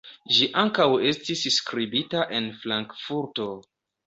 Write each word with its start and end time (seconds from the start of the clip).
Ĝi 0.35 0.45
ankaŭ 0.61 0.87
estis 1.09 1.43
skribita 1.57 2.25
en 2.39 2.49
Frankfurto. 2.65 3.49